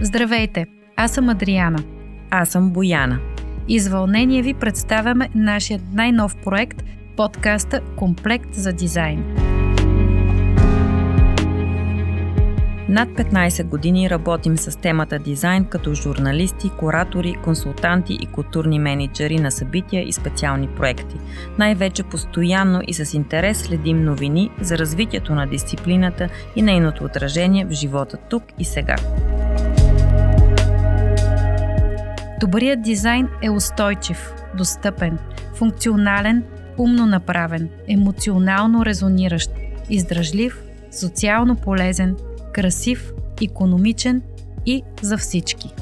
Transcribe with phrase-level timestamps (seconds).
[0.00, 0.66] Здравейте!
[0.96, 1.78] Аз съм Адриана.
[2.30, 3.18] Аз съм Бояна.
[3.68, 6.84] Извълнение ви представяме нашия най-нов проект–
[7.16, 9.24] подкаста «Комплект за дизайн».
[12.88, 19.50] Над 15 години работим с темата дизайн като журналисти, куратори, консултанти и културни менеджери на
[19.50, 21.16] събития и специални проекти.
[21.58, 27.70] Най-вече постоянно и с интерес следим новини за развитието на дисциплината и нейното отражение в
[27.70, 28.96] живота тук и сега.
[32.40, 35.18] Добрият дизайн е устойчив, достъпен,
[35.54, 36.44] функционален,
[36.78, 39.50] умно направен, емоционално резониращ,
[39.90, 42.16] издръжлив, социално полезен,
[42.52, 44.22] красив, економичен
[44.66, 45.74] и за всички.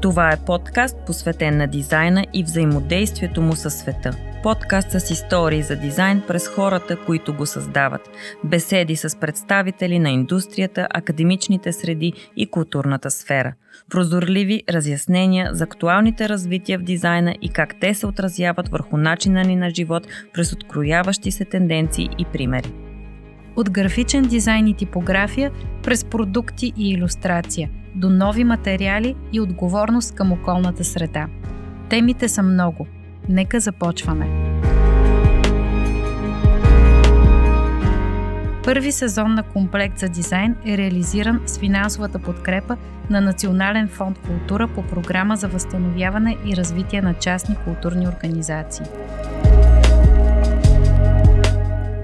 [0.00, 5.76] Това е подкаст посветен на дизайна и взаимодействието му със света– подкаст с истории за
[5.76, 8.10] дизайн през хората, които го създават.
[8.44, 13.54] Беседи с представители на индустрията, академичните среди и културната сфера.
[13.90, 19.56] Прозорливи разяснения за актуалните развития в дизайна и как те се отразяват върху начина ни
[19.56, 22.72] на живот през открояващи се тенденции и примери.
[23.56, 25.50] От графичен дизайн и типография
[25.82, 31.26] през продукти и иллюстрация до нови материали и отговорност към околната среда.
[31.88, 32.86] Темите са много–
[33.28, 34.41] Нека започваме.
[38.64, 42.76] Първи сезон на комплект за дизайн е реализиран с финансовата подкрепа
[43.10, 48.86] на Национален фонд култура по програма за възстановяване и развитие на частни културни организации.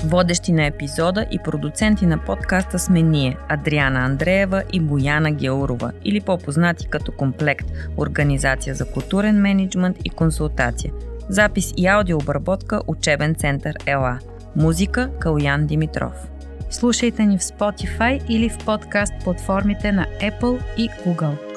[0.05, 6.21] Водещи на епизода и продуценти на подкаста сме ние, Адриана Андреева и Бояна Георова, или
[6.21, 10.93] по-познати като Комплект, Организация за културен менеджмент и консултация–
[11.29, 14.19] Запис и аудиообработка Учебен център ЕЛА.
[14.57, 16.13] Музика Калян Димитров.
[16.71, 21.48] Слушайте ни в Spotify или в подкаст платформите на Apple и Google.